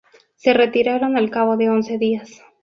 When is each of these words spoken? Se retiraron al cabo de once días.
Se 0.35 0.53
retiraron 0.53 1.15
al 1.15 1.29
cabo 1.29 1.57
de 1.57 1.69
once 1.69 1.99
días. 1.99 2.41